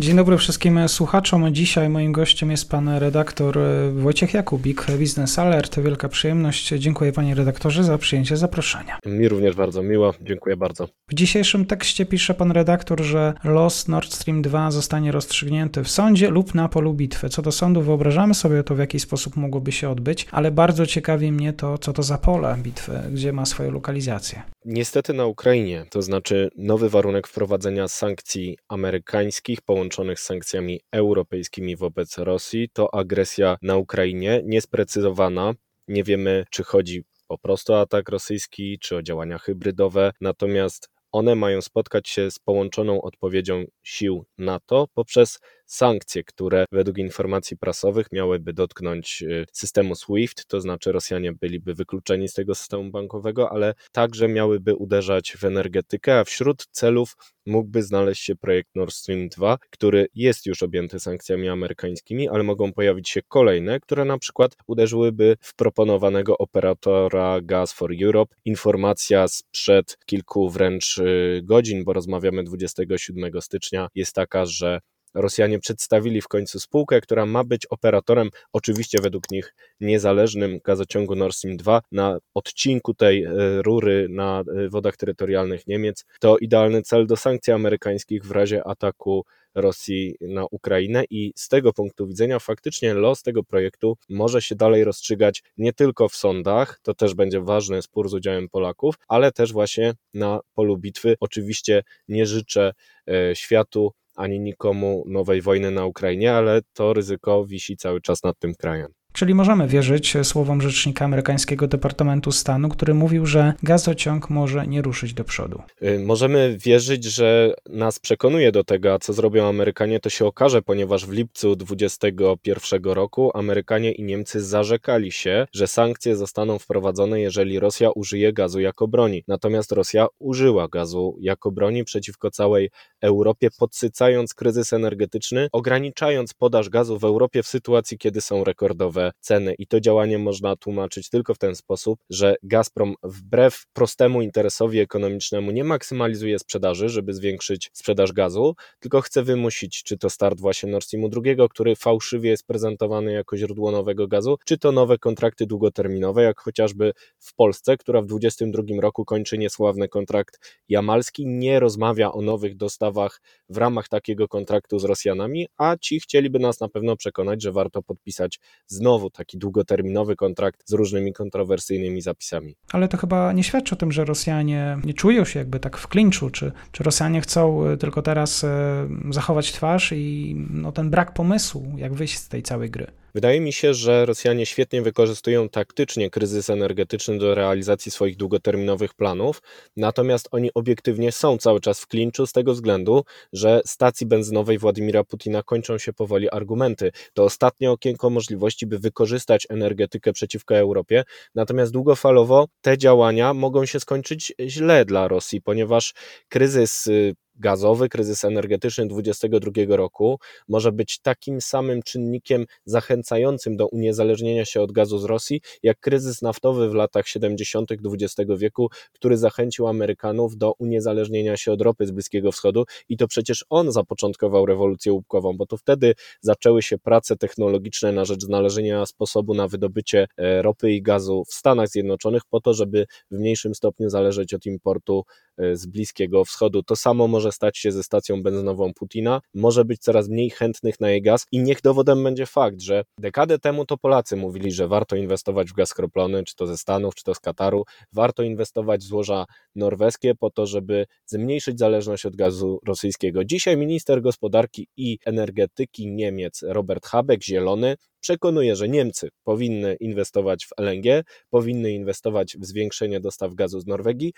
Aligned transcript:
Dzień 0.00 0.16
dobry 0.16 0.38
wszystkim 0.38 0.88
słuchaczom. 0.88 1.54
Dzisiaj 1.54 1.88
moim 1.88 2.12
gościem 2.12 2.50
jest 2.50 2.70
pan 2.70 2.88
redaktor 2.88 3.58
Wojciech 3.92 4.34
Jakubik, 4.34 4.86
Business 4.98 5.38
Alert. 5.38 5.80
Wielka 5.80 6.08
przyjemność. 6.08 6.68
Dziękuję 6.68 7.12
panie 7.12 7.34
redaktorze 7.34 7.84
za 7.84 7.98
przyjęcie 7.98 8.36
zaproszenia. 8.36 8.98
Mi 9.06 9.28
również 9.28 9.56
bardzo 9.56 9.82
miło. 9.82 10.14
Dziękuję 10.22 10.56
bardzo. 10.56 10.88
W 11.08 11.14
dzisiejszym 11.14 11.66
tekście 11.66 12.06
pisze 12.06 12.34
pan 12.34 12.50
redaktor, 12.52 13.02
że 13.02 13.34
los 13.44 13.88
Nord 13.88 14.12
Stream 14.12 14.42
2 14.42 14.70
zostanie 14.70 15.12
rozstrzygnięty 15.12 15.84
w 15.84 15.90
sądzie 15.90 16.30
lub 16.30 16.54
na 16.54 16.68
polu 16.68 16.94
bitwy. 16.94 17.28
Co 17.28 17.42
do 17.42 17.52
sądu 17.52 17.82
wyobrażamy 17.82 18.34
sobie 18.34 18.62
to, 18.62 18.74
w 18.74 18.78
jaki 18.78 19.00
sposób 19.00 19.36
mogłoby 19.36 19.72
się 19.72 19.90
odbyć, 19.90 20.26
ale 20.30 20.50
bardzo 20.50 20.86
ciekawi 20.86 21.32
mnie 21.32 21.52
to, 21.52 21.78
co 21.78 21.92
to 21.92 22.02
za 22.02 22.18
pole 22.18 22.56
bitwy, 22.62 23.00
gdzie 23.12 23.32
ma 23.32 23.46
swoją 23.46 23.70
lokalizację. 23.70 24.42
Niestety 24.64 25.12
na 25.12 25.26
Ukrainie, 25.26 25.86
to 25.90 26.02
znaczy 26.02 26.50
nowy 26.56 26.88
warunek 26.88 27.26
wprowadzenia 27.28 27.88
sankcji 27.88 28.58
amerykańskich 28.68 29.62
połączonych 29.62 30.20
z 30.20 30.22
sankcjami 30.22 30.80
europejskimi 30.92 31.76
wobec 31.76 32.18
Rosji, 32.18 32.68
to 32.72 32.94
agresja 32.94 33.56
na 33.62 33.76
Ukrainie 33.76 34.42
niesprecyzowana. 34.44 35.54
Nie 35.88 36.04
wiemy, 36.04 36.44
czy 36.50 36.64
chodzi 36.64 37.04
po 37.28 37.38
prostu 37.38 37.72
o 37.72 37.80
atak 37.80 38.08
rosyjski, 38.08 38.78
czy 38.78 38.96
o 38.96 39.02
działania 39.02 39.38
hybrydowe. 39.38 40.12
Natomiast 40.20 40.88
one 41.12 41.34
mają 41.34 41.62
spotkać 41.62 42.08
się 42.08 42.30
z 42.30 42.38
połączoną 42.38 43.02
odpowiedzią 43.02 43.64
sił 43.82 44.24
NATO 44.38 44.88
poprzez 44.94 45.40
sankcje, 45.70 46.24
które 46.24 46.64
według 46.72 46.98
informacji 46.98 47.56
prasowych 47.56 48.06
miałyby 48.12 48.52
dotknąć 48.52 49.22
y, 49.22 49.46
systemu 49.52 49.94
SWIFT, 49.94 50.46
to 50.46 50.60
znaczy 50.60 50.92
Rosjanie 50.92 51.32
byliby 51.32 51.74
wykluczeni 51.74 52.28
z 52.28 52.34
tego 52.34 52.54
systemu 52.54 52.90
bankowego, 52.90 53.52
ale 53.52 53.74
także 53.92 54.28
miałyby 54.28 54.74
uderzać 54.74 55.36
w 55.36 55.44
energetykę, 55.44 56.18
a 56.18 56.24
wśród 56.24 56.66
celów 56.70 57.16
mógłby 57.46 57.82
znaleźć 57.82 58.22
się 58.22 58.36
projekt 58.36 58.70
Nord 58.74 58.92
Stream 58.94 59.28
2, 59.28 59.58
który 59.70 60.06
jest 60.14 60.46
już 60.46 60.62
objęty 60.62 61.00
sankcjami 61.00 61.48
amerykańskimi, 61.48 62.28
ale 62.28 62.42
mogą 62.42 62.72
pojawić 62.72 63.08
się 63.08 63.20
kolejne, 63.28 63.80
które 63.80 64.04
na 64.04 64.18
przykład 64.18 64.52
uderzyłyby 64.66 65.36
w 65.40 65.54
proponowanego 65.54 66.38
operatora 66.38 67.40
Gas 67.40 67.72
for 67.72 67.90
Europe. 68.02 68.34
Informacja 68.44 69.28
sprzed 69.28 69.98
kilku 70.06 70.50
wręcz 70.50 70.98
y, 70.98 71.40
godzin, 71.44 71.84
bo 71.84 71.92
rozmawiamy 71.92 72.44
27 72.44 73.40
stycznia, 73.40 73.88
jest 73.94 74.14
taka, 74.14 74.46
że 74.46 74.80
Rosjanie 75.14 75.58
przedstawili 75.58 76.20
w 76.20 76.28
końcu 76.28 76.60
spółkę, 76.60 77.00
która 77.00 77.26
ma 77.26 77.44
być 77.44 77.66
operatorem, 77.66 78.30
oczywiście 78.52 78.98
według 79.02 79.30
nich 79.30 79.54
niezależnym 79.80 80.58
gazociągu 80.64 81.14
Nord 81.14 81.34
Stream 81.34 81.56
2 81.56 81.82
na 81.92 82.18
odcinku 82.34 82.94
tej 82.94 83.24
e, 83.24 83.30
rury 83.62 84.06
na 84.10 84.40
e, 84.40 84.68
wodach 84.68 84.96
terytorialnych 84.96 85.66
Niemiec. 85.66 86.04
To 86.20 86.38
idealny 86.38 86.82
cel 86.82 87.06
do 87.06 87.16
sankcji 87.16 87.52
amerykańskich 87.52 88.24
w 88.24 88.30
razie 88.30 88.66
ataku 88.66 89.24
Rosji 89.54 90.14
na 90.20 90.46
Ukrainę 90.50 91.04
i 91.10 91.32
z 91.36 91.48
tego 91.48 91.72
punktu 91.72 92.06
widzenia 92.06 92.38
faktycznie 92.38 92.94
los 92.94 93.22
tego 93.22 93.44
projektu 93.44 93.96
może 94.08 94.42
się 94.42 94.54
dalej 94.54 94.84
rozstrzygać 94.84 95.42
nie 95.56 95.72
tylko 95.72 96.08
w 96.08 96.14
sądach, 96.14 96.80
to 96.82 96.94
też 96.94 97.14
będzie 97.14 97.40
ważny 97.40 97.82
spór 97.82 98.08
z 98.08 98.14
udziałem 98.14 98.48
Polaków, 98.48 98.94
ale 99.08 99.32
też 99.32 99.52
właśnie 99.52 99.94
na 100.14 100.40
polu 100.54 100.78
bitwy. 100.78 101.16
Oczywiście 101.20 101.82
nie 102.08 102.26
życzę 102.26 102.72
e, 103.08 103.36
światu 103.36 103.92
ani 104.20 104.40
nikomu 104.40 105.04
nowej 105.06 105.40
wojny 105.42 105.70
na 105.70 105.86
Ukrainie, 105.86 106.32
ale 106.32 106.62
to 106.72 106.92
ryzyko 106.92 107.44
wisi 107.44 107.76
cały 107.76 108.00
czas 108.00 108.22
nad 108.22 108.38
tym 108.38 108.54
krajem. 108.54 108.99
Czyli 109.20 109.34
możemy 109.34 109.68
wierzyć 109.68 110.16
słowom 110.22 110.62
rzecznika 110.62 111.04
amerykańskiego 111.04 111.66
Departamentu 111.66 112.32
Stanu, 112.32 112.68
który 112.68 112.94
mówił, 112.94 113.26
że 113.26 113.52
gazociąg 113.62 114.30
może 114.30 114.66
nie 114.66 114.82
ruszyć 114.82 115.14
do 115.14 115.24
przodu. 115.24 115.62
Y, 115.82 115.98
możemy 115.98 116.56
wierzyć, 116.58 117.04
że 117.04 117.54
nas 117.68 117.98
przekonuje 117.98 118.52
do 118.52 118.64
tego, 118.64 118.92
a 118.94 118.98
co 118.98 119.12
zrobią 119.12 119.48
Amerykanie, 119.48 120.00
to 120.00 120.10
się 120.10 120.26
okaże, 120.26 120.62
ponieważ 120.62 121.06
w 121.06 121.12
lipcu 121.12 121.56
2021 121.56 122.84
roku 122.84 123.30
Amerykanie 123.34 123.92
i 123.92 124.02
Niemcy 124.02 124.40
zarzekali 124.40 125.12
się, 125.12 125.46
że 125.52 125.66
sankcje 125.66 126.16
zostaną 126.16 126.58
wprowadzone, 126.58 127.20
jeżeli 127.20 127.58
Rosja 127.58 127.90
użyje 127.90 128.32
gazu 128.32 128.60
jako 128.60 128.88
broni. 128.88 129.24
Natomiast 129.28 129.72
Rosja 129.72 130.06
użyła 130.18 130.68
gazu 130.68 131.16
jako 131.20 131.50
broni 131.50 131.84
przeciwko 131.84 132.30
całej 132.30 132.70
Europie, 133.00 133.48
podsycając 133.58 134.34
kryzys 134.34 134.72
energetyczny, 134.72 135.48
ograniczając 135.52 136.34
podaż 136.34 136.68
gazu 136.68 136.98
w 136.98 137.04
Europie 137.04 137.42
w 137.42 137.46
sytuacji, 137.46 137.98
kiedy 137.98 138.20
są 138.20 138.44
rekordowe 138.44 139.09
ceny. 139.20 139.54
I 139.58 139.66
to 139.66 139.80
działanie 139.80 140.18
można 140.18 140.56
tłumaczyć 140.56 141.10
tylko 141.10 141.34
w 141.34 141.38
ten 141.38 141.54
sposób, 141.54 142.00
że 142.10 142.36
Gazprom 142.42 142.94
wbrew 143.02 143.64
prostemu 143.72 144.22
interesowi 144.22 144.78
ekonomicznemu 144.78 145.50
nie 145.50 145.64
maksymalizuje 145.64 146.38
sprzedaży, 146.38 146.88
żeby 146.88 147.14
zwiększyć 147.14 147.70
sprzedaż 147.72 148.12
gazu, 148.12 148.54
tylko 148.80 149.00
chce 149.00 149.22
wymusić, 149.22 149.82
czy 149.82 149.98
to 149.98 150.10
start 150.10 150.40
właśnie 150.40 150.70
Nord 150.70 150.84
Streamu 150.84 151.10
II, 151.24 151.36
który 151.50 151.76
fałszywie 151.76 152.30
jest 152.30 152.46
prezentowany 152.46 153.12
jako 153.12 153.36
źródło 153.36 153.70
nowego 153.70 154.08
gazu, 154.08 154.36
czy 154.44 154.58
to 154.58 154.72
nowe 154.72 154.98
kontrakty 154.98 155.46
długoterminowe, 155.46 156.22
jak 156.22 156.40
chociażby 156.40 156.92
w 157.18 157.34
Polsce, 157.34 157.76
która 157.76 158.02
w 158.02 158.06
2022 158.06 158.80
roku 158.80 159.04
kończy 159.04 159.38
niesławny 159.38 159.88
kontrakt 159.88 160.60
jamalski, 160.68 161.26
nie 161.26 161.60
rozmawia 161.60 162.12
o 162.12 162.22
nowych 162.22 162.56
dostawach 162.56 163.20
w 163.48 163.56
ramach 163.56 163.88
takiego 163.88 164.28
kontraktu 164.28 164.78
z 164.78 164.84
Rosjanami, 164.84 165.46
a 165.56 165.76
ci 165.80 166.00
chcieliby 166.00 166.38
nas 166.38 166.60
na 166.60 166.68
pewno 166.68 166.96
przekonać, 166.96 167.42
że 167.42 167.52
warto 167.52 167.82
podpisać 167.82 168.40
znowu 168.66 168.99
znowu 169.00 169.10
taki 169.10 169.38
długoterminowy 169.38 170.16
kontrakt 170.16 170.62
z 170.68 170.72
różnymi 170.72 171.12
kontrowersyjnymi 171.12 172.02
zapisami. 172.02 172.54
Ale 172.72 172.88
to 172.88 172.96
chyba 172.96 173.32
nie 173.32 173.44
świadczy 173.44 173.74
o 173.74 173.78
tym, 173.78 173.92
że 173.92 174.04
Rosjanie 174.04 174.78
nie 174.84 174.94
czują 174.94 175.24
się 175.24 175.38
jakby 175.38 175.60
tak 175.60 175.78
w 175.78 175.88
klinczu, 175.88 176.30
czy, 176.30 176.52
czy 176.72 176.84
Rosjanie 176.84 177.20
chcą 177.20 177.66
e, 177.66 177.76
tylko 177.76 178.02
teraz 178.02 178.44
e, 178.44 178.88
zachować 179.10 179.52
twarz 179.52 179.92
i 179.92 180.36
no, 180.50 180.72
ten 180.72 180.90
brak 180.90 181.14
pomysłu, 181.14 181.66
jak 181.76 181.94
wyjść 181.94 182.18
z 182.18 182.28
tej 182.28 182.42
całej 182.42 182.70
gry. 182.70 182.86
Wydaje 183.14 183.40
mi 183.40 183.52
się, 183.52 183.74
że 183.74 184.06
Rosjanie 184.06 184.46
świetnie 184.46 184.82
wykorzystują 184.82 185.48
taktycznie 185.48 186.10
kryzys 186.10 186.50
energetyczny 186.50 187.18
do 187.18 187.34
realizacji 187.34 187.92
swoich 187.92 188.16
długoterminowych 188.16 188.94
planów, 188.94 189.42
natomiast 189.76 190.28
oni 190.30 190.50
obiektywnie 190.54 191.12
są 191.12 191.38
cały 191.38 191.60
czas 191.60 191.80
w 191.80 191.86
klinczu 191.86 192.26
z 192.26 192.32
tego 192.32 192.52
względu, 192.52 193.04
że 193.32 193.60
stacji 193.66 194.06
benzynowej 194.06 194.58
Władimira 194.58 195.04
Putina 195.04 195.42
kończą 195.42 195.78
się 195.78 195.92
powoli 195.92 196.30
argumenty. 196.30 196.90
To 197.14 197.24
ostatnie 197.24 197.70
okienko 197.70 198.10
możliwości, 198.10 198.66
by 198.66 198.78
wykorzystać 198.78 199.46
energetykę 199.50 200.12
przeciwko 200.12 200.56
Europie, 200.56 201.04
natomiast 201.34 201.72
długofalowo 201.72 202.46
te 202.60 202.78
działania 202.78 203.34
mogą 203.34 203.66
się 203.66 203.80
skończyć 203.80 204.32
źle 204.46 204.84
dla 204.84 205.08
Rosji, 205.08 205.42
ponieważ 205.42 205.94
kryzys 206.28 206.86
y, 206.86 207.14
gazowy, 207.40 207.88
kryzys 207.88 208.24
energetyczny 208.24 208.86
2022 208.86 209.76
roku 209.76 210.18
może 210.48 210.72
być 210.72 210.98
takim 210.98 211.40
samym 211.40 211.82
czynnikiem 211.82 212.46
zachęcającym 212.64 213.56
do 213.56 213.68
uniezależnienia 213.68 214.44
się 214.44 214.62
od 214.62 214.72
gazu 214.72 214.98
z 214.98 215.04
Rosji, 215.04 215.40
jak 215.62 215.80
kryzys 215.80 216.22
naftowy 216.22 216.70
w 216.70 216.74
latach 216.74 217.08
70. 217.08 217.70
XX 217.72 218.30
wieku, 218.38 218.68
który 218.92 219.16
zachęcił 219.16 219.66
Amerykanów 219.66 220.36
do 220.36 220.52
uniezależnienia 220.58 221.36
się 221.36 221.52
od 221.52 221.62
ropy 221.62 221.86
z 221.86 221.90
Bliskiego 221.90 222.32
Wschodu 222.32 222.64
i 222.88 222.96
to 222.96 223.08
przecież 223.08 223.44
on 223.50 223.72
zapoczątkował 223.72 224.46
rewolucję 224.46 224.92
łupkową, 224.92 225.36
bo 225.36 225.46
to 225.46 225.56
wtedy 225.56 225.94
zaczęły 226.20 226.62
się 226.62 226.78
prace 226.78 227.16
technologiczne 227.16 227.92
na 227.92 228.04
rzecz 228.04 228.22
znalezienia 228.22 228.86
sposobu 228.86 229.34
na 229.34 229.48
wydobycie 229.48 230.06
e, 230.16 230.42
ropy 230.42 230.72
i 230.72 230.82
gazu 230.82 231.24
w 231.28 231.34
Stanach 231.34 231.68
Zjednoczonych 231.68 232.22
po 232.30 232.40
to, 232.40 232.54
żeby 232.54 232.86
w 233.10 233.18
mniejszym 233.18 233.54
stopniu 233.54 233.88
zależeć 233.90 234.34
od 234.34 234.46
importu 234.46 235.04
z 235.52 235.66
Bliskiego 235.66 236.24
Wschodu. 236.24 236.62
To 236.62 236.76
samo 236.76 237.08
może 237.08 237.32
stać 237.32 237.58
się 237.58 237.72
ze 237.72 237.82
stacją 237.82 238.22
benzynową 238.22 238.74
Putina, 238.74 239.20
może 239.34 239.64
być 239.64 239.80
coraz 239.80 240.08
mniej 240.08 240.30
chętnych 240.30 240.80
na 240.80 240.90
jej 240.90 241.02
gaz 241.02 241.26
i 241.32 241.38
niech 241.38 241.60
dowodem 241.60 242.04
będzie 242.04 242.26
fakt, 242.26 242.60
że 242.60 242.84
dekadę 242.98 243.38
temu 243.38 243.64
to 243.64 243.78
Polacy 243.78 244.16
mówili, 244.16 244.52
że 244.52 244.68
warto 244.68 244.96
inwestować 244.96 245.50
w 245.50 245.54
gaz 245.54 245.68
skroplony, 245.68 246.24
czy 246.24 246.34
to 246.34 246.46
ze 246.46 246.56
Stanów, 246.56 246.94
czy 246.94 247.04
to 247.04 247.14
z 247.14 247.20
Kataru, 247.20 247.64
warto 247.92 248.22
inwestować 248.22 248.80
w 248.80 248.84
złoża 248.84 249.24
norweskie 249.54 250.14
po 250.14 250.30
to, 250.30 250.46
żeby 250.46 250.86
zmniejszyć 251.06 251.58
zależność 251.58 252.06
od 252.06 252.16
gazu 252.16 252.58
rosyjskiego. 252.66 253.24
Dzisiaj 253.24 253.56
minister 253.56 254.02
gospodarki 254.02 254.66
i 254.76 254.98
energetyki 255.04 255.90
Niemiec 255.90 256.42
Robert 256.42 256.86
Habeck, 256.86 257.24
zielony, 257.24 257.76
przekonuje, 258.00 258.56
że 258.56 258.68
Niemcy 258.68 259.08
powinny 259.24 259.76
inwestować 259.80 260.46
w 260.46 260.50
LNG, 260.60 261.04
powinny 261.30 261.72
inwestować 261.72 262.36
w 262.36 262.44
zwiększenie 262.46 263.00
dostaw 263.00 263.34
gazu 263.34 263.60
z 263.60 263.66
Norwegii, 263.66 264.12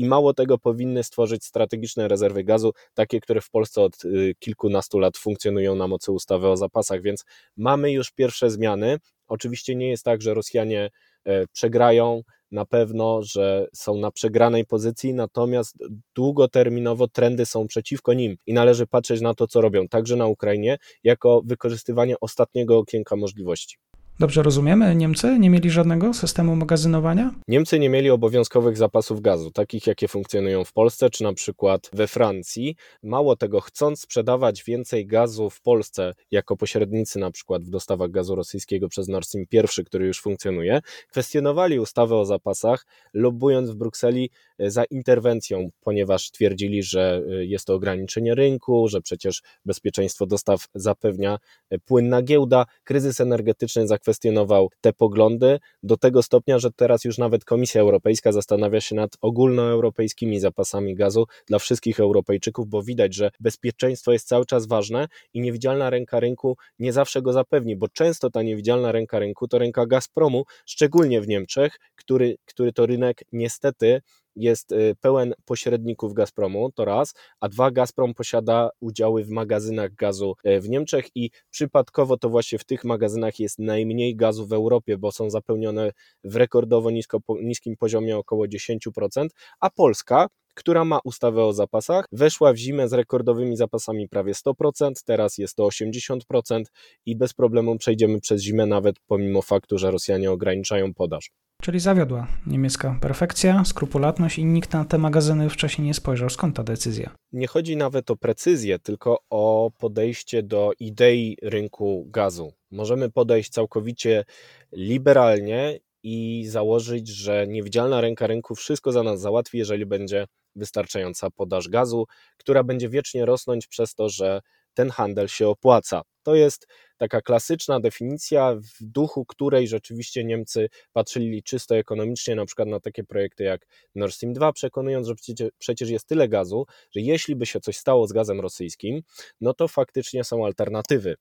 i 0.00 0.04
mało 0.06 0.34
tego 0.34 0.58
powinny 0.58 1.04
stworzyć 1.04 1.44
strategiczne 1.44 2.08
rezerwy 2.08 2.44
gazu, 2.44 2.72
takie, 2.94 3.20
które 3.20 3.40
w 3.40 3.50
Polsce 3.50 3.82
od 3.82 4.04
y, 4.04 4.34
kilkunastu 4.38 4.98
lat 4.98 5.16
funkcjonują 5.16 5.74
na 5.74 5.88
mocy 5.88 6.12
ustawy 6.12 6.48
o 6.48 6.56
zapasach, 6.56 7.02
więc 7.02 7.24
mamy 7.56 7.92
już 7.92 8.10
pierwsze 8.10 8.50
zmiany. 8.50 8.98
Oczywiście 9.28 9.74
nie 9.74 9.88
jest 9.88 10.04
tak, 10.04 10.22
że 10.22 10.34
Rosjanie 10.34 10.90
e, 11.24 11.46
przegrają, 11.46 12.22
na 12.50 12.64
pewno, 12.64 13.22
że 13.22 13.66
są 13.74 13.96
na 13.96 14.10
przegranej 14.10 14.66
pozycji, 14.66 15.14
natomiast 15.14 15.76
długoterminowo 16.14 17.08
trendy 17.08 17.46
są 17.46 17.66
przeciwko 17.66 18.12
nim 18.12 18.36
i 18.46 18.52
należy 18.52 18.86
patrzeć 18.86 19.20
na 19.20 19.34
to, 19.34 19.46
co 19.46 19.60
robią, 19.60 19.88
także 19.88 20.16
na 20.16 20.26
Ukrainie, 20.26 20.78
jako 21.04 21.42
wykorzystywanie 21.44 22.20
ostatniego 22.20 22.78
okienka 22.78 23.16
możliwości. 23.16 23.76
Dobrze 24.20 24.42
rozumiemy, 24.42 24.94
Niemcy 24.94 25.38
nie 25.38 25.50
mieli 25.50 25.70
żadnego 25.70 26.14
systemu 26.14 26.56
magazynowania? 26.56 27.34
Niemcy 27.48 27.78
nie 27.78 27.90
mieli 27.90 28.10
obowiązkowych 28.10 28.76
zapasów 28.76 29.20
gazu, 29.20 29.50
takich 29.50 29.86
jakie 29.86 30.08
funkcjonują 30.08 30.64
w 30.64 30.72
Polsce 30.72 31.10
czy 31.10 31.24
na 31.24 31.32
przykład 31.32 31.90
we 31.92 32.06
Francji. 32.06 32.76
Mało 33.02 33.36
tego, 33.36 33.60
chcąc 33.60 34.00
sprzedawać 34.00 34.64
więcej 34.64 35.06
gazu 35.06 35.50
w 35.50 35.60
Polsce 35.60 36.14
jako 36.30 36.56
pośrednicy 36.56 37.18
na 37.18 37.30
przykład 37.30 37.64
w 37.64 37.70
dostawach 37.70 38.10
gazu 38.10 38.34
rosyjskiego 38.34 38.88
przez 38.88 39.08
Nord 39.08 39.26
Stream 39.26 39.46
1, 39.52 39.84
który 39.84 40.06
już 40.06 40.20
funkcjonuje, 40.20 40.80
kwestionowali 41.08 41.78
ustawę 41.78 42.16
o 42.16 42.24
zapasach, 42.24 42.86
lobując 43.14 43.70
w 43.70 43.74
Brukseli 43.74 44.30
za 44.66 44.84
interwencją, 44.84 45.68
ponieważ 45.80 46.30
twierdzili, 46.30 46.82
że 46.82 47.22
e, 47.30 47.44
jest 47.44 47.66
to 47.66 47.74
ograniczenie 47.74 48.34
rynku, 48.34 48.88
że 48.88 49.00
przecież 49.00 49.42
bezpieczeństwo 49.64 50.26
dostaw 50.26 50.66
zapewnia 50.74 51.38
e, 51.70 51.78
płynna 51.78 52.22
giełda, 52.22 52.66
kryzys 52.84 53.20
energetyczny 53.20 53.86
zakwestionował 53.86 54.68
te 54.80 54.92
poglądy 54.92 55.58
do 55.82 55.96
tego 55.96 56.22
stopnia, 56.22 56.58
że 56.58 56.70
teraz 56.72 57.04
już 57.04 57.18
nawet 57.18 57.44
Komisja 57.44 57.80
Europejska 57.80 58.32
zastanawia 58.32 58.80
się 58.80 58.94
nad 58.94 59.10
ogólnoeuropejskimi 59.20 60.40
zapasami 60.40 60.94
gazu 60.94 61.26
dla 61.46 61.58
wszystkich 61.58 62.00
Europejczyków, 62.00 62.68
bo 62.68 62.82
widać, 62.82 63.14
że 63.14 63.30
bezpieczeństwo 63.40 64.12
jest 64.12 64.28
cały 64.28 64.46
czas 64.46 64.66
ważne 64.66 65.08
i 65.34 65.40
niewidzialna 65.40 65.90
ręka 65.90 66.20
rynku 66.20 66.56
nie 66.78 66.92
zawsze 66.92 67.22
go 67.22 67.32
zapewni, 67.32 67.76
bo 67.76 67.88
często 67.88 68.30
ta 68.30 68.42
niewidzialna 68.42 68.92
ręka 68.92 69.18
rynku 69.18 69.48
to 69.48 69.58
ręka 69.58 69.86
Gazpromu, 69.86 70.44
szczególnie 70.66 71.20
w 71.20 71.28
Niemczech, 71.28 71.78
który, 71.96 72.36
który 72.44 72.72
to 72.72 72.86
rynek 72.86 73.24
niestety 73.32 74.00
jest 74.36 74.72
y, 74.72 74.94
pełen 75.00 75.34
pośredników 75.44 76.14
Gazpromu, 76.14 76.72
to 76.72 76.84
raz, 76.84 77.14
a 77.40 77.48
dwa, 77.48 77.70
Gazprom 77.70 78.14
posiada 78.14 78.70
udziały 78.80 79.24
w 79.24 79.30
magazynach 79.30 79.94
gazu 79.94 80.34
e, 80.44 80.60
w 80.60 80.68
Niemczech 80.68 81.06
i 81.14 81.30
przypadkowo 81.50 82.16
to 82.16 82.28
właśnie 82.28 82.58
w 82.58 82.64
tych 82.64 82.84
magazynach 82.84 83.38
jest 83.38 83.58
najmniej 83.58 84.16
gazu 84.16 84.46
w 84.46 84.52
Europie, 84.52 84.98
bo 84.98 85.12
są 85.12 85.30
zapełnione 85.30 85.92
w 86.24 86.36
rekordowo 86.36 86.90
nisko, 86.90 87.18
niskim 87.42 87.76
poziomie 87.76 88.18
około 88.18 88.46
10%, 88.46 89.28
a 89.60 89.70
Polska 89.70 90.28
która 90.54 90.84
ma 90.84 91.00
ustawę 91.04 91.44
o 91.44 91.52
zapasach, 91.52 92.04
weszła 92.12 92.52
w 92.52 92.56
zimę 92.56 92.88
z 92.88 92.92
rekordowymi 92.92 93.56
zapasami 93.56 94.08
prawie 94.08 94.32
100%, 94.32 94.92
teraz 95.04 95.38
jest 95.38 95.56
to 95.56 95.62
80% 95.62 96.64
i 97.06 97.16
bez 97.16 97.34
problemu 97.34 97.78
przejdziemy 97.78 98.20
przez 98.20 98.42
zimę 98.42 98.66
nawet 98.66 98.96
pomimo 99.06 99.42
faktu, 99.42 99.78
że 99.78 99.90
Rosjanie 99.90 100.30
ograniczają 100.30 100.94
podaż. 100.94 101.30
Czyli 101.60 101.80
zawiodła 101.80 102.26
niemiecka 102.46 102.98
perfekcja, 103.00 103.64
skrupulatność 103.64 104.38
i 104.38 104.44
nikt 104.44 104.72
na 104.72 104.84
te 104.84 104.98
magazyny 104.98 105.50
wcześniej 105.50 105.86
nie 105.86 105.94
spojrzał. 105.94 106.30
Skąd 106.30 106.56
ta 106.56 106.62
decyzja? 106.62 107.10
Nie 107.32 107.46
chodzi 107.46 107.76
nawet 107.76 108.10
o 108.10 108.16
precyzję, 108.16 108.78
tylko 108.78 109.18
o 109.30 109.70
podejście 109.78 110.42
do 110.42 110.72
idei 110.80 111.36
rynku 111.42 112.06
gazu. 112.10 112.52
Możemy 112.70 113.10
podejść 113.10 113.50
całkowicie 113.50 114.24
liberalnie 114.72 115.80
i 116.02 116.46
założyć, 116.48 117.08
że 117.08 117.46
niewidzialna 117.46 118.00
ręka 118.00 118.26
rynku 118.26 118.54
wszystko 118.54 118.92
za 118.92 119.02
nas 119.02 119.20
załatwi, 119.20 119.58
jeżeli 119.58 119.86
będzie 119.86 120.26
wystarczająca 120.56 121.30
podaż 121.30 121.68
gazu, 121.68 122.06
która 122.36 122.64
będzie 122.64 122.88
wiecznie 122.88 123.26
rosnąć 123.26 123.66
przez 123.66 123.94
to, 123.94 124.08
że 124.08 124.40
ten 124.74 124.90
handel 124.90 125.28
się 125.28 125.48
opłaca. 125.48 126.02
To 126.22 126.34
jest 126.34 126.66
taka 126.96 127.20
klasyczna 127.20 127.80
definicja, 127.80 128.54
w 128.54 128.84
duchu 128.84 129.24
której 129.24 129.68
rzeczywiście 129.68 130.24
Niemcy 130.24 130.68
patrzyli 130.92 131.42
czysto 131.42 131.76
ekonomicznie, 131.76 132.34
na 132.34 132.46
przykład 132.46 132.68
na 132.68 132.80
takie 132.80 133.04
projekty 133.04 133.44
jak 133.44 133.66
Nord 133.94 134.14
Stream 134.14 134.32
2, 134.32 134.52
przekonując, 134.52 135.06
że 135.06 135.14
przecież 135.58 135.90
jest 135.90 136.06
tyle 136.06 136.28
gazu, 136.28 136.66
że 136.90 137.00
jeśli 137.00 137.36
by 137.36 137.46
się 137.46 137.60
coś 137.60 137.76
stało 137.76 138.06
z 138.06 138.12
gazem 138.12 138.40
rosyjskim, 138.40 139.02
no 139.40 139.54
to 139.54 139.68
faktycznie 139.68 140.24
są 140.24 140.46
alternatywy 140.46 141.16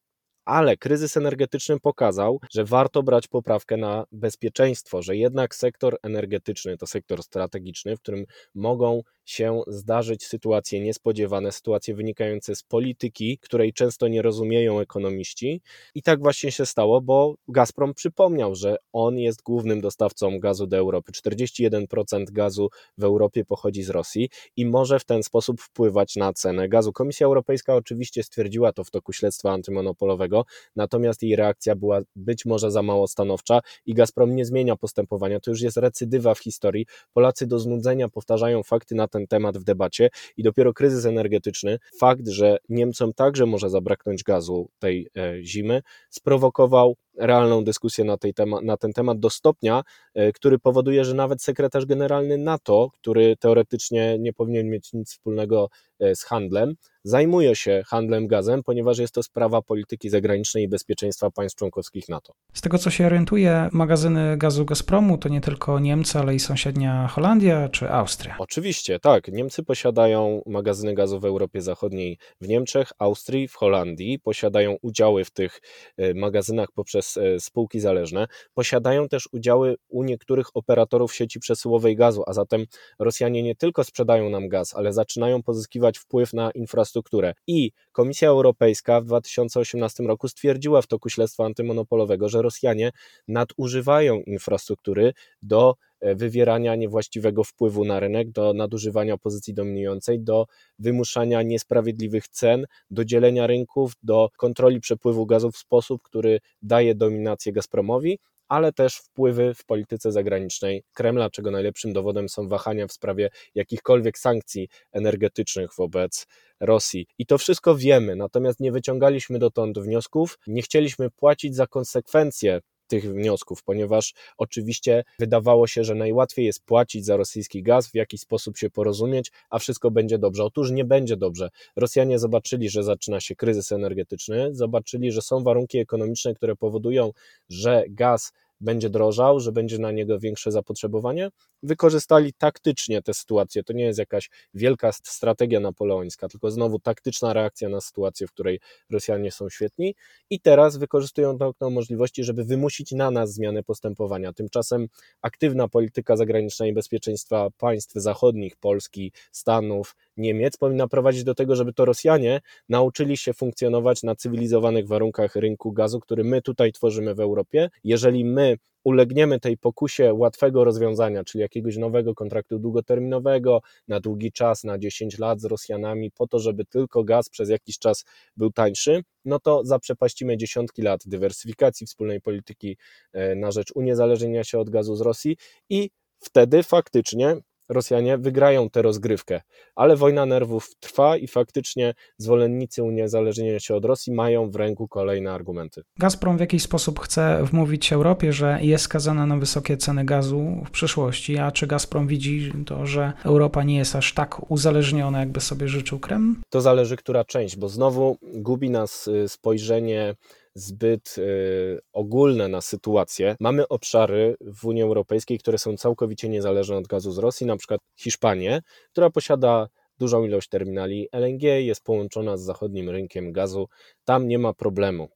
ale 0.50 0.78
kryzys 0.78 1.18
energetyczny 1.18 1.80
pokazał, 1.80 2.40
że 2.52 2.66
warto 2.66 3.04
brać 3.04 3.28
poprawkę 3.28 3.78
na 3.78 4.06
bezpieczeństwo, 4.12 5.02
że 5.02 5.18
jednak 5.18 5.56
sektor 5.56 5.98
energetyczny 6.04 6.78
to 6.78 6.88
sektor 6.88 7.24
strategiczny, 7.24 7.98
w 7.98 8.00
którym 8.00 8.26
mogą 8.56 9.02
się 9.32 9.62
zdarzyć 9.68 10.26
sytuacje 10.26 10.80
niespodziewane, 10.80 11.52
sytuacje 11.52 11.96
wynikające 11.96 12.56
z 12.56 12.64
polityki, 12.64 13.38
której 13.38 13.74
często 13.74 14.08
nie 14.08 14.22
rozumieją 14.22 14.80
ekonomiści. 14.80 15.62
I 15.96 16.02
tak 16.02 16.20
właśnie 16.20 16.52
się 16.52 16.66
stało, 16.66 17.02
bo 17.02 17.36
Gazprom 17.48 17.94
przypomniał, 17.94 18.56
że 18.56 18.78
on 18.94 19.18
jest 19.18 19.42
głównym 19.44 19.82
dostawcą 19.82 20.40
gazu 20.40 20.68
do 20.68 20.78
Europy. 20.78 21.12
41% 21.12 22.32
gazu 22.32 22.70
w 22.98 23.04
Europie 23.04 23.46
pochodzi 23.46 23.84
z 23.84 23.90
Rosji 23.90 24.30
i 24.56 24.66
może 24.66 25.00
w 25.00 25.06
ten 25.06 25.24
sposób 25.24 25.62
wpływać 25.62 26.16
na 26.16 26.34
cenę 26.34 26.70
gazu. 26.70 26.94
Komisja 26.94 27.28
Europejska 27.28 27.76
oczywiście 27.76 28.24
stwierdziła 28.24 28.74
to 28.74 28.84
w 28.84 28.92
toku 28.92 29.14
śledztwa 29.14 29.52
antymonopolowego, 29.52 30.46
natomiast 30.76 31.24
jej 31.24 31.36
reakcja 31.36 31.76
była 31.76 32.02
być 32.16 32.46
może 32.46 32.72
za 32.72 32.82
mało 32.82 33.08
stanowcza 33.08 33.62
i 33.86 33.94
Gazprom 33.94 34.36
nie 34.36 34.46
zmienia 34.46 34.76
postępowania. 34.76 35.40
To 35.40 35.52
już 35.52 35.62
jest 35.62 35.78
recydywa 35.78 36.36
w 36.36 36.40
historii. 36.40 36.86
Polacy 37.14 37.48
do 37.48 37.60
znudzenia 37.60 38.10
powtarzają 38.10 38.64
fakty 38.64 38.96
na 38.96 39.08
ten 39.08 39.19
ten 39.20 39.28
temat 39.28 39.58
w 39.58 39.64
debacie 39.64 40.10
i 40.38 40.44
dopiero 40.44 40.74
kryzys 40.74 41.06
energetyczny, 41.06 41.80
fakt, 42.00 42.28
że 42.28 42.58
Niemcom 42.70 43.14
także 43.14 43.46
może 43.46 43.70
zabraknąć 43.70 44.24
gazu 44.24 44.70
tej 44.80 45.08
e, 45.18 45.44
zimy, 45.44 45.82
sprowokował 46.10 46.96
realną 47.18 47.64
dyskusję 47.64 48.06
na, 48.06 48.18
tej 48.18 48.34
tema, 48.34 48.62
na 48.62 48.78
ten 48.78 48.94
temat 48.94 49.20
do 49.20 49.30
stopnia, 49.30 49.84
e, 50.14 50.32
który 50.32 50.60
powoduje, 50.60 51.06
że 51.06 51.14
nawet 51.14 51.44
sekretarz 51.44 51.86
generalny 51.86 52.38
NATO, 52.38 52.90
który 52.94 53.38
teoretycznie 53.38 54.18
nie 54.20 54.34
powinien 54.34 54.70
mieć 54.70 54.94
nic 54.94 55.12
wspólnego 55.12 55.70
z 56.16 56.24
handlem, 56.24 56.76
zajmuje 57.04 57.56
się 57.56 57.82
handlem 57.88 58.28
gazem, 58.28 58.64
ponieważ 58.64 58.98
jest 58.98 59.14
to 59.14 59.24
sprawa 59.24 59.62
polityki 59.62 60.10
zagranicznej 60.10 60.64
i 60.64 60.68
bezpieczeństwa 60.68 61.32
państw 61.32 61.58
członkowskich 61.58 62.10
NATO. 62.10 62.34
Z 62.54 62.62
tego 62.62 62.78
co 62.78 62.90
się 62.90 63.06
orientuję, 63.06 63.70
magazyny 63.72 64.38
gazu 64.38 64.66
Gazpromu 64.66 65.18
to 65.18 65.30
nie 65.30 65.42
tylko 65.42 65.80
Niemcy, 65.80 66.20
ale 66.20 66.36
i 66.36 66.40
sąsiednia 66.40 67.08
Holandia 67.08 67.70
czy 67.70 67.90
Austria. 67.92 68.36
Oczywiście, 68.40 69.00
tak. 69.00 69.28
Niemcy 69.28 69.64
posiadają 69.64 70.42
magazyny 70.46 70.94
gazu 70.94 71.20
w 71.20 71.26
Europie 71.26 71.62
Zachodniej 71.62 72.18
w 72.42 72.48
Niemczech, 72.48 72.92
Austrii, 73.00 73.48
w 73.48 73.56
Holandii, 73.56 74.20
posiadają 74.20 74.78
udziały 74.82 75.26
w 75.26 75.32
tych 75.32 75.62
e, 75.98 76.14
magazynach 76.14 76.72
poprzez 76.72 77.20
E, 77.20 77.40
spółki 77.40 77.80
zależne, 77.80 78.28
posiadają 78.54 79.08
też 79.10 79.30
udziały 79.32 79.76
u 79.90 80.04
niektórych 80.04 80.48
operatorów 80.54 81.16
sieci 81.16 81.40
przesyłowej 81.40 81.96
gazu, 81.96 82.24
a 82.28 82.34
zatem 82.34 82.66
Rosjanie 83.00 83.44
nie 83.44 83.56
tylko 83.56 83.84
sprzedają 83.84 84.30
nam 84.30 84.50
gaz, 84.50 84.76
ale 84.76 84.94
zaczynają 84.94 85.44
pozyskiwać 85.44 85.89
wpływ 85.98 86.34
na 86.34 86.52
infrastrukturę. 86.52 87.34
I 87.48 87.72
Komisja 87.92 88.30
Europejska 88.30 89.02
w 89.02 89.06
2018 89.06 90.04
roku 90.04 90.28
stwierdziła 90.28 90.82
w 90.82 90.88
toku 90.88 91.10
śledztwa 91.10 91.46
antymonopolowego, 91.46 92.30
że 92.30 92.42
Rosjanie 92.42 92.92
nadużywają 93.28 94.22
infrastruktury 94.22 95.14
do 95.42 95.76
E, 96.02 96.16
wywierania 96.16 96.76
niewłaściwego 96.76 97.44
wpływu 97.44 97.86
na 97.86 98.00
rynek, 98.00 98.32
do 98.32 98.54
nadużywania 98.54 99.18
pozycji 99.18 99.54
dominującej, 99.54 100.20
do 100.20 100.46
wymuszania 100.80 101.42
niesprawiedliwych 101.42 102.28
cen, 102.28 102.66
do 102.92 103.06
dzielenia 103.06 103.48
rynków, 103.48 103.94
do 104.04 104.30
kontroli 104.38 104.80
przepływu 104.80 105.26
gazu 105.26 105.52
w 105.52 105.58
sposób, 105.58 106.02
który 106.04 106.40
daje 106.62 106.96
dominację 106.96 107.54
Gazpromowi, 107.54 108.20
ale 108.50 108.74
też 108.74 108.96
wpływy 108.96 109.54
w 109.54 109.66
polityce 109.66 110.12
zagranicznej 110.12 110.84
Kremla, 110.94 111.30
czego 111.30 111.52
najlepszym 111.52 111.94
dowodem 111.94 112.30
są 112.30 112.48
wahania 112.48 112.88
w 112.88 112.92
sprawie 112.92 113.30
jakichkolwiek 113.56 114.18
sankcji 114.18 114.70
energetycznych 114.92 115.70
wobec 115.78 116.28
Rosji. 116.60 117.08
I 117.18 117.26
to 117.26 117.38
wszystko 117.38 117.76
wiemy, 117.76 118.16
natomiast 118.16 118.60
nie 118.60 118.72
wyciągaliśmy 118.72 119.40
dotąd 119.40 119.80
wniosków, 119.80 120.40
nie 120.48 120.62
chcieliśmy 120.62 121.10
płacić 121.10 121.56
za 121.56 121.68
konsekwencje 121.68 122.60
tych 122.90 123.14
wniosków, 123.14 123.64
ponieważ 123.64 124.14
oczywiście 124.38 125.04
wydawało 125.20 125.68
się, 125.68 125.84
że 125.84 125.96
najłatwiej 125.96 126.46
jest 126.46 126.64
płacić 126.66 127.06
za 127.06 127.18
rosyjski 127.18 127.64
gaz, 127.64 127.88
w 127.88 127.96
jakiś 127.96 128.22
sposób 128.22 128.58
się 128.58 128.70
porozumieć, 128.70 129.32
a 129.50 129.60
wszystko 129.60 129.92
będzie 129.92 130.18
dobrze. 130.18 130.44
Otóż 130.44 130.72
nie 130.72 130.86
będzie 130.86 131.18
dobrze. 131.18 131.50
Rosjanie 131.76 132.20
zobaczyli, 132.20 132.70
że 132.70 132.84
zaczyna 132.84 133.22
się 133.22 133.36
kryzys 133.36 133.72
energetyczny, 133.72 134.56
zobaczyli, 134.56 135.12
że 135.12 135.22
są 135.22 135.44
warunki 135.44 135.78
ekonomiczne, 135.78 136.34
które 136.34 136.56
powodują, 136.56 137.12
że 137.50 137.84
gaz 137.90 138.32
będzie 138.62 138.90
drożał, 138.90 139.40
że 139.40 139.52
będzie 139.52 139.80
na 139.80 139.92
niego 139.92 140.20
większe 140.20 140.52
zapotrzebowanie, 140.52 141.30
wykorzystali 141.64 142.34
taktycznie 142.34 143.02
tę 143.02 143.14
sytuację. 143.14 143.64
To 143.64 143.74
nie 143.74 143.84
jest 143.84 144.00
jakaś 144.00 144.30
wielka 144.54 144.92
strategia 144.92 145.60
napoleońska, 145.60 146.28
tylko 146.28 146.52
znowu 146.52 146.80
taktyczna 146.80 147.34
reakcja 147.34 147.70
na 147.70 147.82
sytuację, 147.82 148.28
w 148.28 148.32
której 148.32 148.60
Rosjanie 148.90 149.32
są 149.32 149.50
świetni 149.50 149.96
i 150.30 150.40
teraz 150.40 150.78
wykorzystują 150.78 151.38
to 151.38 151.48
okno 151.48 151.70
możliwości, 151.70 152.24
żeby 152.24 152.44
wymusić 152.44 152.92
na 152.92 153.12
nas 153.12 153.34
zmianę 153.34 153.64
postępowania. 153.64 154.34
Tymczasem 154.34 154.88
aktywna 155.22 155.68
polityka 155.68 156.18
zagraniczna 156.18 156.68
i 156.68 156.74
bezpieczeństwa 156.74 157.50
państw 157.58 157.94
zachodnich, 157.96 158.56
Polski, 158.56 159.12
Stanów, 159.32 159.96
Niemiec 160.20 160.58
powinna 160.58 160.88
prowadzić 160.88 161.24
do 161.24 161.36
tego, 161.36 161.56
żeby 161.56 161.74
to 161.74 161.86
Rosjanie 161.86 162.42
nauczyli 162.70 163.18
się 163.18 163.34
funkcjonować 163.34 164.04
na 164.04 164.16
cywilizowanych 164.16 164.88
warunkach 164.88 165.36
rynku 165.36 165.72
gazu, 165.72 166.00
który 166.00 166.24
my 166.24 166.42
tutaj 166.42 166.72
tworzymy 166.72 167.16
w 167.16 167.20
Europie. 167.20 167.70
Jeżeli 167.84 168.26
my 168.26 168.58
ulegniemy 168.84 169.40
tej 169.40 169.58
pokusie 169.58 170.14
łatwego 170.14 170.64
rozwiązania, 170.64 171.24
czyli 171.24 171.42
jakiegoś 171.42 171.78
nowego 171.78 172.16
kontraktu 172.16 172.60
długoterminowego 172.60 173.62
na 173.88 174.00
długi 174.00 174.32
czas, 174.32 174.64
na 174.64 174.78
10 174.78 175.20
lat 175.20 175.42
z 175.42 175.46
Rosjanami, 175.46 176.12
po 176.12 176.28
to, 176.28 176.40
żeby 176.40 176.66
tylko 176.66 177.04
gaz 177.04 177.30
przez 177.30 177.50
jakiś 177.50 177.80
czas 177.80 178.06
był 178.38 178.52
tańszy, 178.52 179.04
no 179.26 179.40
to 179.40 179.66
zaprzepaścimy 179.66 180.38
dziesiątki 180.38 180.82
lat 180.82 181.02
dywersyfikacji 181.06 181.88
wspólnej 181.88 182.22
polityki 182.22 182.78
e, 183.14 183.36
na 183.36 183.52
rzecz 183.52 183.72
uniezależnienia 183.76 184.44
się 184.44 184.60
od 184.60 184.70
gazu 184.70 184.96
z 184.96 185.02
Rosji 185.02 185.38
i 185.70 185.90
wtedy 186.20 186.64
faktycznie 186.64 187.38
Rosjanie 187.70 188.18
wygrają 188.18 188.70
tę 188.70 188.82
rozgrywkę, 188.82 189.42
ale 189.76 189.96
wojna 189.96 190.26
nerwów 190.26 190.70
trwa 190.80 191.18
i 191.18 191.28
faktycznie 191.28 191.94
zwolennicy 192.18 192.84
uniezależnienia 192.84 193.60
się 193.60 193.76
od 193.76 193.86
Rosji 193.86 194.14
mają 194.14 194.52
w 194.52 194.56
ręku 194.56 194.88
kolejne 194.88 195.32
argumenty. 195.32 195.82
Gazprom 196.00 196.38
w 196.38 196.40
jakiś 196.40 196.64
sposób 196.64 197.00
chce 197.00 197.44
wmówić 197.44 197.94
Europie, 197.94 198.34
że 198.34 198.60
jest 198.62 198.84
skazana 198.84 199.26
na 199.26 199.38
wysokie 199.38 199.78
ceny 199.78 200.06
gazu 200.06 200.64
w 200.66 200.72
przyszłości, 200.72 201.38
a 201.38 201.52
czy 201.52 201.68
Gazprom 201.68 202.08
widzi 202.08 202.54
to, 202.66 202.86
że 202.86 203.14
Europa 203.26 203.64
nie 203.64 203.78
jest 203.78 203.96
aż 203.96 204.14
tak 204.14 204.52
uzależniona, 204.52 205.20
jakby 205.20 205.40
sobie 205.40 205.68
życzył 205.68 206.00
Kreml? 206.00 206.36
To 206.50 206.62
zależy, 206.62 206.98
która 206.98 207.24
część, 207.24 207.56
bo 207.56 207.70
znowu 207.70 208.18
gubi 208.22 208.70
nas 208.70 209.08
y, 209.08 209.30
spojrzenie 209.30 210.16
zbyt 210.56 211.16
y, 211.18 211.80
ogólne 211.94 212.48
na 212.48 212.62
sytuację. 212.62 213.36
Mamy 213.40 213.68
obszary 213.68 214.36
w 214.42 214.66
Unii 214.66 214.84
Europejskiej, 214.84 215.40
które 215.40 215.58
są 215.58 215.78
całkowicie 215.78 216.30
niezależne 216.30 216.78
od 216.78 216.88
gazu 216.88 217.12
z 217.12 217.18
Rosji, 217.18 217.48
na 217.48 217.58
przykład 217.58 217.82
Hiszpanię, 217.96 218.62
która 218.92 219.10
posiada 219.10 219.68
dużą 220.00 220.24
ilość 220.24 220.50
terminali 220.50 221.08
LNG, 221.12 221.44
jest 221.44 221.84
połączona 221.84 222.38
z 222.38 222.42
zachodnim 222.42 222.90
rynkiem 222.90 223.32
gazu, 223.32 223.68
tam 224.06 224.28
nie 224.28 224.40
ma 224.40 224.54
problemu. 224.54 225.10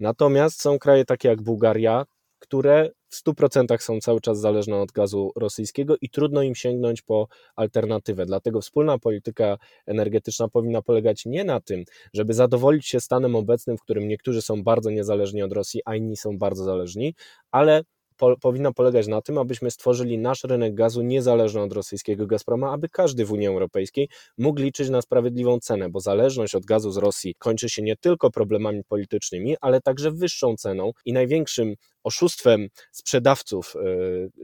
Natomiast 0.00 0.62
są 0.62 0.78
kraje 0.78 1.04
takie 1.04 1.28
jak 1.28 1.42
Bułgaria, 1.42 2.04
które 2.38 2.90
w 3.08 3.24
100% 3.26 3.78
są 3.78 4.00
cały 4.00 4.20
czas 4.20 4.40
zależne 4.40 4.76
od 4.76 4.92
gazu 4.92 5.32
rosyjskiego 5.36 5.94
i 6.00 6.10
trudno 6.10 6.42
im 6.42 6.54
sięgnąć 6.54 7.02
po 7.02 7.28
alternatywę. 7.56 8.26
Dlatego 8.26 8.60
wspólna 8.60 8.98
polityka 8.98 9.58
energetyczna 9.86 10.48
powinna 10.48 10.82
polegać 10.82 11.26
nie 11.26 11.44
na 11.44 11.60
tym, 11.60 11.84
żeby 12.14 12.34
zadowolić 12.34 12.86
się 12.86 13.00
stanem 13.00 13.36
obecnym, 13.36 13.78
w 13.78 13.82
którym 13.82 14.08
niektórzy 14.08 14.42
są 14.42 14.62
bardzo 14.62 14.90
niezależni 14.90 15.42
od 15.42 15.52
Rosji, 15.52 15.80
a 15.84 15.96
inni 15.96 16.16
są 16.16 16.38
bardzo 16.38 16.64
zależni, 16.64 17.14
ale 17.50 17.82
po, 18.18 18.36
powinna 18.36 18.72
polegać 18.72 19.06
na 19.06 19.22
tym, 19.22 19.38
abyśmy 19.38 19.70
stworzyli 19.70 20.18
nasz 20.18 20.44
rynek 20.44 20.74
gazu 20.74 21.02
niezależny 21.02 21.60
od 21.60 21.72
rosyjskiego 21.72 22.26
Gazproma, 22.26 22.72
aby 22.72 22.88
każdy 22.88 23.24
w 23.24 23.32
Unii 23.32 23.46
Europejskiej 23.46 24.08
mógł 24.38 24.60
liczyć 24.60 24.90
na 24.90 25.02
sprawiedliwą 25.02 25.60
cenę, 25.60 25.88
bo 25.88 26.00
zależność 26.00 26.54
od 26.54 26.64
gazu 26.64 26.90
z 26.90 26.96
Rosji 26.96 27.34
kończy 27.38 27.68
się 27.68 27.82
nie 27.82 27.96
tylko 27.96 28.30
problemami 28.30 28.84
politycznymi, 28.84 29.56
ale 29.60 29.80
także 29.80 30.10
wyższą 30.10 30.56
ceną 30.56 30.92
i 31.04 31.12
największym 31.12 31.74
oszustwem 32.04 32.68
sprzedawców 32.92 33.76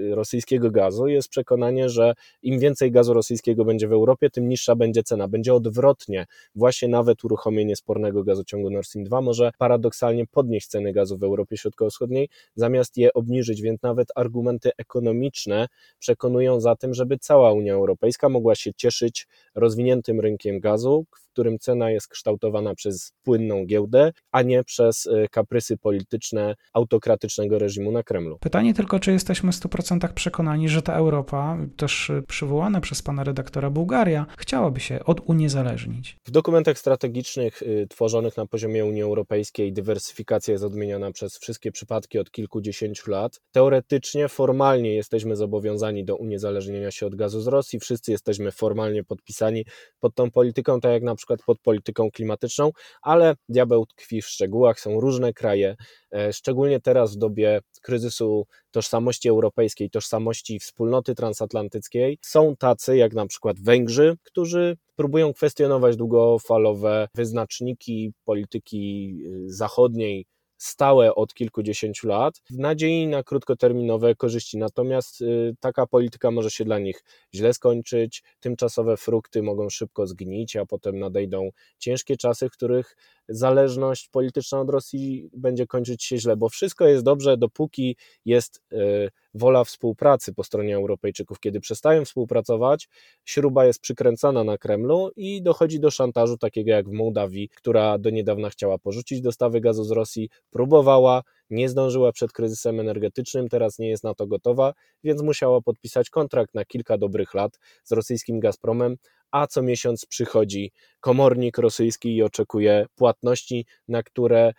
y, 0.00 0.14
rosyjskiego 0.14 0.70
gazu 0.70 1.06
jest 1.06 1.28
przekonanie, 1.28 1.88
że 1.88 2.14
im 2.42 2.58
więcej 2.58 2.92
gazu 2.92 3.14
rosyjskiego 3.14 3.64
będzie 3.64 3.88
w 3.88 3.92
Europie, 3.92 4.30
tym 4.30 4.48
niższa 4.48 4.76
będzie 4.76 5.02
cena. 5.02 5.28
Będzie 5.28 5.54
odwrotnie. 5.54 6.26
Właśnie 6.54 6.88
nawet 6.88 7.24
uruchomienie 7.24 7.76
spornego 7.76 8.24
gazociągu 8.24 8.70
Nord 8.70 8.86
Stream 8.86 9.04
2 9.04 9.20
może 9.20 9.50
paradoksalnie 9.58 10.26
podnieść 10.26 10.66
ceny 10.66 10.92
gazu 10.92 11.18
w 11.18 11.22
Europie 11.22 11.56
Środkowo-Wschodniej, 11.56 12.28
zamiast 12.54 12.96
je 12.96 13.12
obniżyć, 13.12 13.62
więc 13.62 13.82
nawet 13.82 14.08
argumenty 14.14 14.70
ekonomiczne 14.78 15.68
przekonują 15.98 16.60
za 16.60 16.76
tym, 16.76 16.94
żeby 16.94 17.18
cała 17.18 17.52
Unia 17.52 17.74
Europejska 17.74 18.28
mogła 18.28 18.54
się 18.54 18.74
cieszyć 18.74 19.26
rozwiniętym 19.54 20.20
rynkiem 20.20 20.60
gazu, 20.60 21.06
którym 21.34 21.58
cena 21.58 21.90
jest 21.90 22.08
kształtowana 22.08 22.74
przez 22.74 23.12
płynną 23.22 23.66
giełdę, 23.66 24.12
a 24.32 24.42
nie 24.42 24.64
przez 24.64 25.06
y, 25.06 25.26
kaprysy 25.30 25.76
polityczne 25.76 26.54
autokratycznego 26.72 27.58
reżimu 27.58 27.92
na 27.92 28.02
Kremlu. 28.02 28.38
Pytanie 28.38 28.74
tylko, 28.74 29.00
czy 29.00 29.12
jesteśmy 29.12 29.52
w 29.52 29.54
100% 29.54 30.12
przekonani, 30.12 30.68
że 30.68 30.82
ta 30.82 30.94
Europa, 30.94 31.58
też 31.76 32.12
przywołana 32.28 32.80
przez 32.80 33.02
pana 33.02 33.24
redaktora 33.24 33.70
Bułgaria, 33.70 34.26
chciałaby 34.38 34.80
się 34.80 35.04
oduniezależnić. 35.04 36.16
W 36.24 36.30
dokumentach 36.30 36.78
strategicznych 36.78 37.62
y, 37.62 37.86
tworzonych 37.90 38.36
na 38.36 38.46
poziomie 38.46 38.84
Unii 38.84 39.02
Europejskiej 39.02 39.72
dywersyfikacja 39.72 40.52
jest 40.52 40.64
odmieniana 40.64 41.12
przez 41.12 41.38
wszystkie 41.38 41.72
przypadki 41.72 42.18
od 42.18 42.30
kilkudziesięciu 42.30 43.10
lat. 43.10 43.40
Teoretycznie, 43.52 44.28
formalnie 44.28 44.94
jesteśmy 44.94 45.36
zobowiązani 45.36 46.04
do 46.04 46.16
uniezależnienia 46.16 46.90
się 46.90 47.06
od 47.06 47.14
gazu 47.14 47.40
z 47.40 47.46
Rosji, 47.46 47.80
wszyscy 47.80 48.12
jesteśmy 48.12 48.52
formalnie 48.52 49.04
podpisani 49.04 49.64
pod 50.00 50.14
tą 50.14 50.30
polityką, 50.30 50.80
tak 50.80 50.92
jak 50.92 51.02
na 51.02 51.14
przykład 51.14 51.23
przykład 51.24 51.40
pod 51.46 51.60
polityką 51.60 52.10
klimatyczną, 52.10 52.70
ale 53.02 53.34
diabeł 53.48 53.86
tkwi 53.86 54.22
w 54.22 54.26
szczegółach. 54.26 54.80
Są 54.80 55.00
różne 55.00 55.32
kraje, 55.32 55.76
e, 56.14 56.32
szczególnie 56.32 56.80
teraz 56.80 57.14
w 57.14 57.18
dobie 57.18 57.60
kryzysu 57.82 58.46
tożsamości 58.70 59.28
europejskiej, 59.28 59.90
tożsamości 59.90 60.58
wspólnoty 60.58 61.14
transatlantyckiej. 61.14 62.18
Są 62.22 62.56
tacy, 62.56 62.96
jak 62.96 63.14
na 63.14 63.26
przykład 63.26 63.60
Węgrzy, 63.60 64.16
którzy 64.22 64.76
próbują 64.96 65.32
kwestionować 65.32 65.96
długofalowe 65.96 67.08
wyznaczniki 67.14 68.12
polityki 68.24 69.14
y, 69.26 69.52
zachodniej 69.54 70.26
stałe 70.64 71.14
od 71.14 71.34
kilkudziesięciu 71.34 72.08
lat 72.08 72.42
w 72.50 72.58
nadziei 72.58 73.06
na 73.06 73.22
krótkoterminowe 73.22 74.14
korzyści. 74.14 74.58
Natomiast 74.58 75.20
y, 75.20 75.56
taka 75.60 75.86
polityka 75.86 76.30
może 76.30 76.50
się 76.50 76.64
dla 76.64 76.78
nich 76.78 77.04
źle 77.34 77.54
skończyć, 77.54 78.22
tymczasowe 78.40 78.96
frukty 78.96 79.42
mogą 79.42 79.70
szybko 79.70 80.06
zgnić, 80.06 80.56
a 80.56 80.66
potem 80.66 80.98
nadejdą 80.98 81.50
ciężkie 81.78 82.16
czasy, 82.16 82.48
w 82.48 82.52
których 82.52 82.96
zależność 83.28 84.08
polityczna 84.08 84.60
od 84.60 84.70
Rosji 84.70 85.30
będzie 85.32 85.66
kończyć 85.66 86.04
się 86.04 86.18
źle, 86.18 86.36
bo 86.36 86.48
wszystko 86.48 86.86
jest 86.86 87.04
dobrze, 87.04 87.36
dopóki 87.36 87.96
jest 88.24 88.62
y, 88.72 89.10
wola 89.34 89.64
współpracy 89.64 90.34
po 90.34 90.44
stronie 90.44 90.76
Europejczyków. 90.76 91.40
Kiedy 91.40 91.60
przestają 91.60 92.04
współpracować, 92.04 92.88
śruba 93.24 93.64
jest 93.66 93.80
przykręcana 93.80 94.44
na 94.44 94.58
Kremlu 94.58 95.10
i 95.16 95.42
dochodzi 95.42 95.80
do 95.80 95.90
szantażu 95.90 96.38
takiego 96.38 96.70
jak 96.70 96.88
w 96.88 96.92
Mołdawii, 96.92 97.48
która 97.48 97.98
do 97.98 98.10
niedawna 98.10 98.50
chciała 98.50 98.78
porzucić 98.78 99.20
dostawy 99.20 99.60
gazu 99.60 99.84
z 99.84 99.90
Rosji, 99.90 100.30
próbowała, 100.50 101.22
nie 101.50 101.68
zdążyła 101.68 102.12
przed 102.12 102.32
kryzysem 102.32 102.80
energetycznym, 102.80 103.48
teraz 103.48 103.78
nie 103.78 103.88
jest 103.88 104.04
na 104.04 104.14
to 104.14 104.26
gotowa, 104.26 104.72
więc 105.04 105.22
musiała 105.22 105.60
podpisać 105.60 106.10
kontrakt 106.10 106.54
na 106.54 106.64
kilka 106.64 106.98
dobrych 106.98 107.34
lat 107.34 107.58
z 107.84 107.92
rosyjskim 107.92 108.40
Gazpromem, 108.40 108.96
a 109.30 109.46
co 109.46 109.62
miesiąc 109.62 110.06
przychodzi 110.06 110.72
komornik 111.00 111.58
rosyjski 111.58 112.16
i 112.16 112.22
oczekuje 112.22 112.86
płatności, 112.94 113.66
na 113.88 114.02
które 114.02 114.52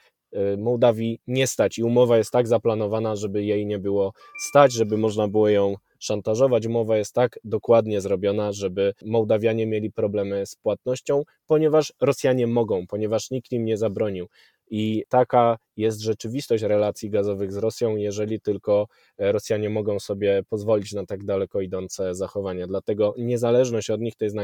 Mołdawii 0.57 1.19
nie 1.27 1.47
stać 1.47 1.77
i 1.77 1.83
umowa 1.83 2.17
jest 2.17 2.31
tak 2.31 2.47
zaplanowana, 2.47 3.15
żeby 3.15 3.43
jej 3.43 3.65
nie 3.65 3.79
było 3.79 4.13
stać, 4.39 4.73
żeby 4.73 4.97
można 4.97 5.27
było 5.27 5.49
ją 5.49 5.75
szantażować. 5.99 6.65
Umowa 6.65 6.97
jest 6.97 7.13
tak 7.13 7.39
dokładnie 7.43 8.01
zrobiona, 8.01 8.51
żeby 8.51 8.93
Mołdawianie 9.05 9.65
mieli 9.65 9.91
problemy 9.91 10.45
z 10.45 10.55
płatnością, 10.55 11.23
ponieważ 11.47 11.93
Rosjanie 12.01 12.47
mogą, 12.47 12.87
ponieważ 12.87 13.31
nikt 13.31 13.51
im 13.51 13.65
nie 13.65 13.77
zabronił. 13.77 14.27
I 14.69 15.03
taka 15.09 15.57
jest 15.77 15.99
rzeczywistość 16.01 16.63
relacji 16.63 17.09
gazowych 17.09 17.51
z 17.51 17.57
Rosją, 17.57 17.95
jeżeli 17.95 18.41
tylko 18.41 18.87
e, 19.17 19.31
Rosjanie 19.31 19.69
mogą 19.69 19.99
sobie 19.99 20.43
pozwolić 20.49 20.93
na 20.93 21.05
tak 21.05 21.23
daleko 21.23 21.61
idące 21.61 22.15
zachowania. 22.15 22.67
Dlatego 22.67 23.13
niezależność 23.17 23.89
od 23.89 24.01
nich 24.01 24.15
to 24.15 24.25
jest 24.25 24.35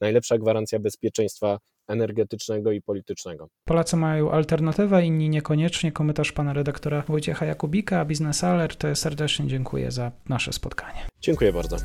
najlepsza 0.00 0.38
gwarancja 0.38 0.78
bezpieczeństwa 0.78 1.58
energetycznego 1.88 2.72
i 2.72 2.82
politycznego. 2.82 3.48
Polacy 3.64 3.96
mają 3.96 4.30
alternatywę, 4.30 5.04
inni 5.04 5.28
niekoniecznie. 5.28 5.92
Komentarz 5.92 6.32
pana 6.32 6.52
redaktora 6.52 7.02
Wojciecha 7.08 7.46
Jakubika, 7.46 8.04
Biznes 8.04 8.44
Alert. 8.44 8.82
Serdecznie 8.94 9.46
dziękuję 9.46 9.90
za 9.90 10.12
nasze 10.28 10.52
spotkanie. 10.52 11.06
Dziękuję 11.20 11.52
bardzo. 11.52 11.76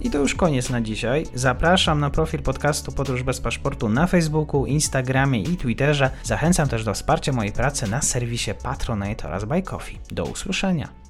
I 0.00 0.10
to 0.10 0.18
już 0.18 0.34
koniec 0.34 0.70
na 0.70 0.80
dzisiaj. 0.80 1.24
Zapraszam 1.34 2.00
na 2.00 2.10
profil 2.10 2.42
podcastu 2.42 2.92
Podróż 2.92 3.22
bez 3.22 3.40
paszportu 3.40 3.88
na 3.88 4.06
Facebooku, 4.06 4.66
Instagramie 4.66 5.42
i 5.42 5.56
Twitterze. 5.56 6.10
Zachęcam 6.22 6.68
też 6.68 6.84
do 6.84 6.94
wsparcia 6.94 7.32
mojej 7.32 7.52
pracy 7.52 7.90
na 7.90 8.02
serwisie 8.02 8.50
Patronite 8.62 9.28
oraz 9.28 9.44
Buy 9.44 9.62
Coffee. 9.62 9.98
Do 10.10 10.24
usłyszenia. 10.24 11.03